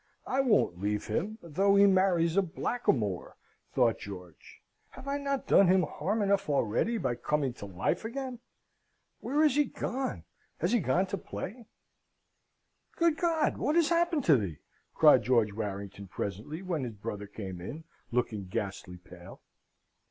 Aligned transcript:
I 0.25 0.39
won't 0.39 0.81
leave 0.81 1.05
him, 1.05 1.37
though 1.43 1.75
he 1.75 1.85
marries 1.85 2.35
a 2.35 2.41
blackamoor," 2.41 3.37
thought 3.71 3.99
George 3.99 4.59
"have 4.89 5.07
I 5.07 5.19
not 5.19 5.45
done 5.45 5.67
him 5.67 5.83
harm 5.83 6.23
enough 6.23 6.49
already, 6.49 6.97
by 6.97 7.13
coming 7.13 7.53
to 7.53 7.67
life 7.67 8.03
again? 8.03 8.39
Where 9.19 9.43
has 9.43 9.53
he 9.53 9.65
gone; 9.65 10.23
has 10.57 10.71
he 10.71 10.79
gone 10.79 11.05
to 11.05 11.19
play?" 11.19 11.67
"Good 12.95 13.15
God! 13.15 13.57
what 13.57 13.75
has 13.75 13.89
happened 13.89 14.23
to 14.23 14.37
thee?" 14.37 14.57
cried 14.95 15.21
George 15.21 15.53
Warrington, 15.53 16.07
presently, 16.07 16.63
when 16.63 16.83
his 16.83 16.95
brother 16.95 17.27
came 17.27 17.61
in, 17.61 17.83
looking 18.11 18.47
ghastly 18.47 18.97
pale. 18.97 19.43